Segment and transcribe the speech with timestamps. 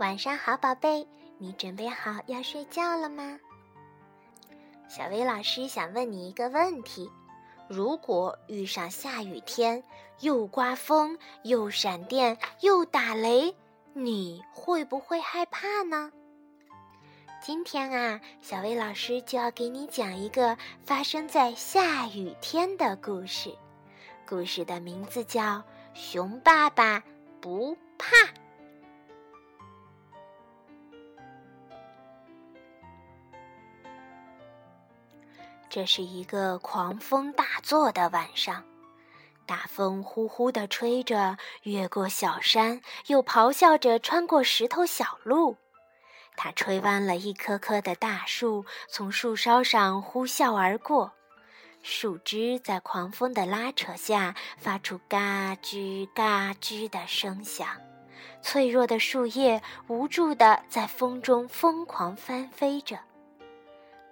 [0.00, 1.06] 晚上好，宝贝，
[1.36, 3.38] 你准备好要睡觉了吗？
[4.88, 7.10] 小薇老师想问你一个问题：
[7.68, 9.84] 如果遇上下雨天，
[10.20, 13.54] 又刮风，又闪电，又打雷，
[13.92, 16.10] 你会不会害怕呢？
[17.42, 23.54] 今天啊，小薇老师就要给你讲一个发生在下雨天的故事。
[24.26, 25.42] 故事的名字叫
[25.92, 27.04] 《熊爸爸
[27.38, 28.06] 不怕》。
[35.70, 38.64] 这是一个狂风大作的晚上，
[39.46, 45.56] 大风呼呼地吹着，越过小山，又咆哮着穿过石头小路。
[46.36, 51.12] 它吹弯了一棵棵的大树，从树梢上呼啸而过，
[51.82, 57.68] 树枝在狂风的拉扯下发出嘎吱嘎吱的声响，
[58.42, 62.98] 脆弱的树叶无助地在风中疯狂翻飞着。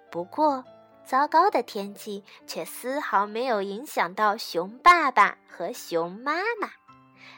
[0.09, 0.63] 不过，
[1.09, 6.69] 糟糕的天气却丝毫没有影响到熊爸爸和熊妈妈，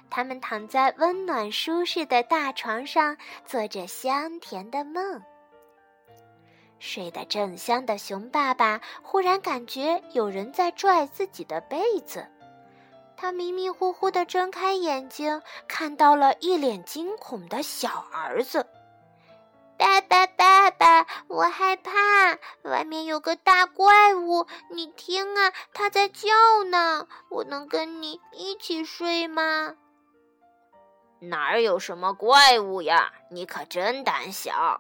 [0.09, 5.21] 他们躺在温暖舒适的大床上，做着香甜的梦。
[6.79, 12.27] 睡得正香的熊爸爸忽然感觉有人在拽自己的被子，
[13.15, 18.67] 他迷迷糊糊地睁开眼睛，看到了一脸惊恐的小儿子。
[19.81, 21.91] 爸爸，爸爸，我害怕，
[22.69, 26.29] 外面有个大怪物，你听啊，它在叫
[26.69, 27.07] 呢。
[27.29, 29.73] 我能跟你一起睡吗？
[31.19, 33.11] 哪儿有什么怪物呀？
[33.31, 34.79] 你可真胆小。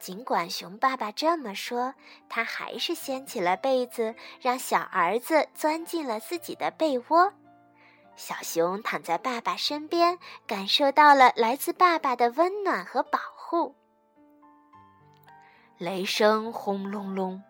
[0.00, 1.94] 尽管熊爸爸这么说，
[2.28, 7.32] 他还是掀起了被子，让小儿子钻进了自己的被窝。
[8.16, 13.76] 小熊躺在爸爸身边，感受到了来自爸爸的温暖和保护。
[15.78, 17.40] 雷声轰隆隆，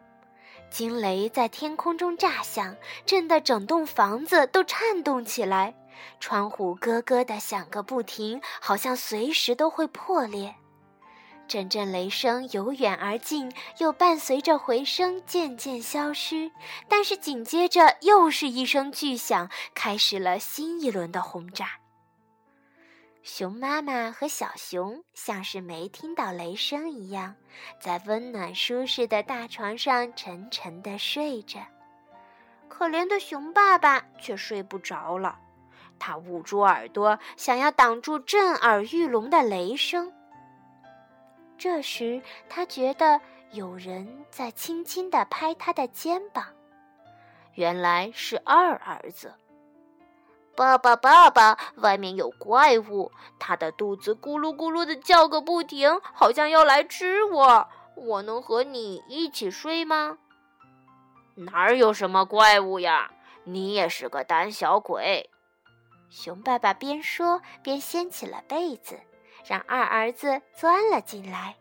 [0.70, 2.76] 惊雷在天空中炸响，
[3.06, 5.74] 震得整栋房子都颤动起来，
[6.20, 10.54] 窗户咯咯地响个不停，好像随时都会破裂。
[11.48, 16.50] 阵阵雷声由远而近，又伴随着回声渐渐消失。
[16.88, 21.85] 但是紧接着又是一声巨响，开始了新一轮的轰炸。
[23.28, 27.34] 熊妈妈和小熊像是没听到雷声一样，
[27.80, 31.58] 在温暖舒适的大床上沉沉地睡着。
[32.68, 35.36] 可怜的熊爸爸却睡不着了，
[35.98, 40.12] 他捂住耳朵，想要挡住震耳欲聋的雷声。
[41.58, 43.20] 这时，他觉得
[43.50, 46.46] 有人在轻轻地拍他的肩膀，
[47.54, 49.34] 原来是二儿子。
[50.56, 57.68] 爸爸，爸爸，外面有怪物，它的肚子咕噜咕噜的叫个不停，好像要来吃我。
[57.94, 60.18] 我能和你一起睡吗？
[61.34, 63.10] 哪儿有什么怪物呀？
[63.44, 65.30] 你也是个胆小鬼。
[66.08, 68.98] 熊爸爸边说边掀起了被子。
[69.48, 71.54] 让二儿子钻了进来，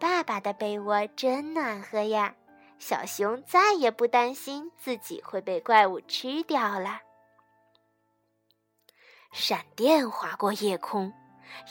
[0.00, 2.34] 爸爸的被窝真暖和呀！
[2.80, 7.00] 小熊再也不担心自己会被怪物吃掉了。
[9.30, 11.12] 闪电划过夜空，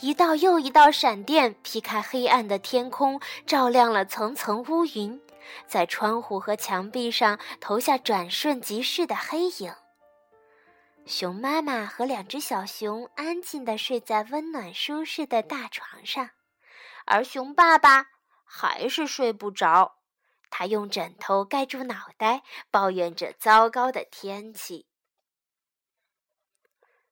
[0.01, 5.21] 一道又一道闪电劈开黑暗的天空，照亮了层层乌云，
[5.67, 9.73] 在窗户和墙壁上投下转瞬即逝的黑影。
[11.05, 16.31] 熊妈妈和两只小熊安静地睡在温暖舒适的大床上，
[17.05, 18.07] 而熊爸爸
[18.43, 19.95] 还是睡不着。
[20.49, 22.41] 他用枕头盖住脑袋，
[22.71, 24.86] 抱怨着糟糕的天气。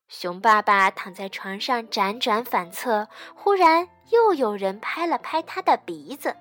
[0.08, 6.34] 熊爸爸躺在床上辗转反侧，忽然又有人拍了拍他的鼻子，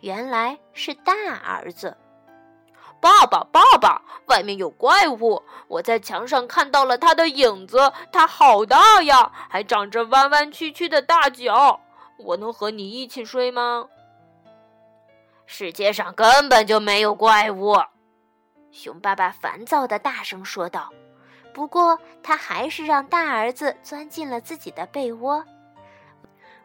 [0.00, 1.12] 原来是大
[1.44, 1.96] 儿子。
[3.00, 5.42] 爸爸，爸爸，外面有怪物！
[5.66, 11.80] 我在墙上看到了他的影子，他好大呀，还长着弯弯曲曲的大脚。
[12.18, 13.86] 我能和你一起睡吗？
[15.44, 17.76] 世界上根本就没有怪物！
[18.70, 20.92] 熊爸爸烦躁的大声说道。
[21.56, 25.42] 不过，他还是让大儿子钻进了自己的被窝。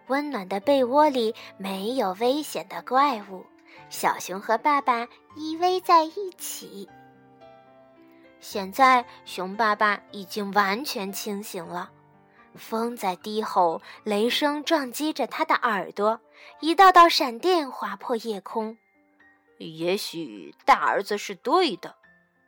[0.07, 3.45] 温暖的被窝里没有危险的怪物。
[3.89, 5.07] 小熊和爸爸
[5.38, 6.89] 依偎在一起。
[8.41, 11.89] 现在，熊爸爸已经完全清醒了。
[12.55, 16.19] 风在低吼，雷声撞击着他的耳朵，
[16.59, 18.77] 一道道闪电划破夜空。
[19.57, 21.95] 也许大儿子是对的，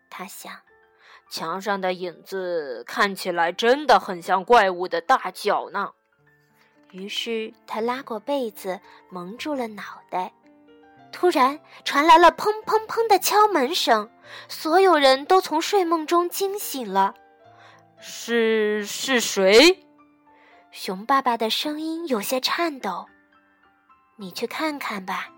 [0.10, 0.54] 他想。
[1.34, 5.94] 墙上的影子看起来真的很像怪物的大脚呢。
[6.92, 10.32] 于是他拉过被子，蒙住了脑袋。
[11.12, 14.12] 突然传来了砰砰砰的敲门声，
[14.48, 17.16] 所有人都从睡梦中惊醒了。
[18.00, 19.84] 是是谁？
[20.70, 23.08] 熊爸爸的声音有些颤抖。
[24.18, 25.30] 你去看看吧。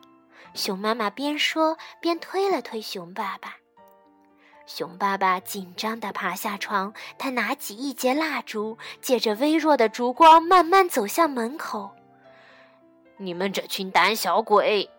[0.53, 3.55] 熊妈妈边说边推了推熊爸爸。
[4.67, 11.91] 熊爸爸紧张地爬下床，他拿起一截蜡烛，借着微弱的烛光，慢慢走向门口。
[13.17, 14.89] 你们这群胆小鬼！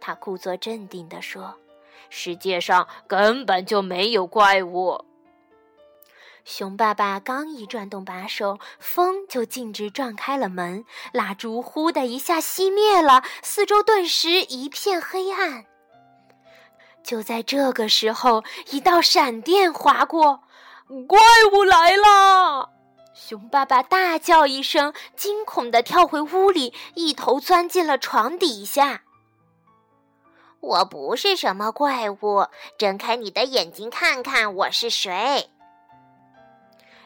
[0.00, 1.54] 他故作镇定地说
[2.10, 5.04] ：“世界上根本就没有怪物。”
[6.44, 15.66] 熊爸爸刚一转动把手，风就径直撞开了门，蜡烛“呼”的一下熄灭了，四周顿时一片黑暗。
[17.02, 20.42] 就在这个时候，一道闪电划过，
[21.08, 21.18] 怪
[21.52, 22.70] 物来了！
[23.14, 29.02] 熊爸爸大叫一声，惊恐地跳回屋里，一头钻进了床底下。
[30.60, 32.46] 我不是什么怪物，
[32.78, 35.50] 睁开你的眼睛看看我是谁。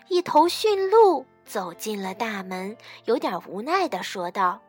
[0.09, 4.61] 一头驯鹿走进了大门，有点无奈地说道：“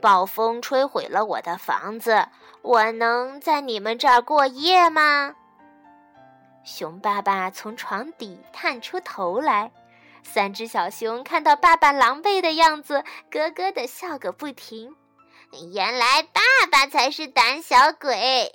[0.00, 2.28] 暴风吹毁了我的房子，
[2.62, 5.34] 我能在你们这儿过夜吗？”
[6.64, 9.70] 熊爸爸从床底探出头来，
[10.24, 14.96] 三只小熊看到爸爸狼狈的样子，咯咯地笑个不停。
[15.72, 16.40] 原来爸
[16.72, 18.52] 爸才是胆小鬼！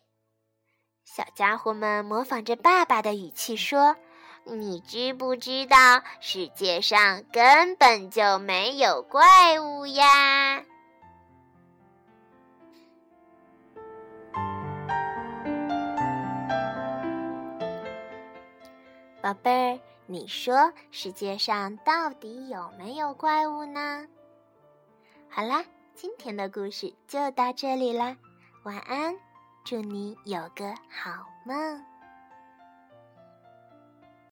[1.06, 3.96] 小家伙们模仿着爸爸的语气说
[4.44, 10.64] ：“你知不知道世界上根本就没有怪物呀？”
[19.22, 24.08] 宝贝儿，你说世界上到底有没有怪物呢？
[25.30, 25.64] 好啦。
[25.94, 28.18] 今天的故事就到这里啦，
[28.64, 29.16] 晚安，
[29.64, 31.91] 祝你有个好梦。